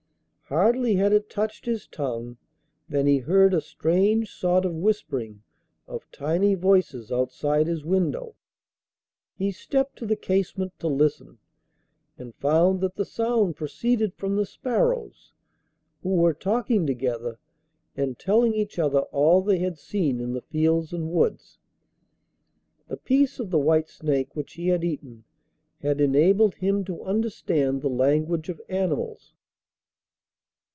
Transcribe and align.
Hardly 0.45 0.95
had 0.95 1.13
it 1.13 1.29
touched 1.29 1.65
his 1.65 1.87
tongue 1.87 2.35
than 2.89 3.07
he 3.07 3.19
heard 3.19 3.53
a 3.53 3.61
strange 3.61 4.29
sort 4.29 4.65
of 4.65 4.75
whispering 4.75 5.43
of 5.87 6.11
tiny 6.11 6.55
voices 6.55 7.09
outside 7.09 7.67
his 7.67 7.85
window. 7.85 8.35
He 9.37 9.53
stepped 9.53 9.95
to 9.99 10.05
the 10.05 10.17
casement 10.17 10.73
to 10.79 10.89
listen, 10.89 11.37
and 12.17 12.35
found 12.35 12.81
that 12.81 12.95
the 12.97 13.05
sound 13.05 13.55
proceeded 13.55 14.13
from 14.15 14.35
the 14.35 14.45
sparrows, 14.45 15.31
who 16.03 16.15
were 16.15 16.33
talking 16.33 16.85
together 16.85 17.39
and 17.95 18.19
telling 18.19 18.53
each 18.53 18.77
other 18.77 19.03
all 19.03 19.41
they 19.41 19.59
had 19.59 19.77
seen 19.77 20.19
in 20.19 20.33
the 20.33 20.41
fields 20.41 20.91
and 20.91 21.11
woods. 21.13 21.59
The 22.89 22.97
piece 22.97 23.39
of 23.39 23.51
the 23.51 23.57
white 23.59 23.87
snake 23.87 24.35
which 24.35 24.55
he 24.55 24.67
had 24.67 24.83
eaten 24.83 25.23
had 25.81 26.01
enabled 26.01 26.55
him 26.55 26.83
to 26.83 27.03
understand 27.03 27.81
the 27.81 27.87
language 27.89 28.49
of 28.49 28.59
animals. 28.67 29.33